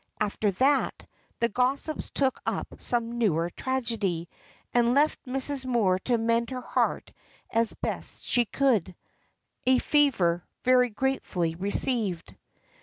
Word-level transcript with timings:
After 0.19 0.49
that, 0.53 1.05
the 1.37 1.47
gossips 1.47 2.09
took 2.09 2.41
up 2.43 2.67
some 2.81 3.19
newer 3.19 3.51
tragedy, 3.51 4.29
and 4.73 4.95
left 4.95 5.23
Mrs. 5.27 5.63
Moor 5.67 5.99
to 6.05 6.17
mend 6.17 6.49
her 6.49 6.59
heart 6.59 7.13
as 7.51 7.71
best 7.73 8.23
she 8.25 8.45
could, 8.45 8.95
a 9.67 9.77
favor 9.77 10.43
very 10.63 10.89
gratefully 10.89 11.53
received. 11.53 12.35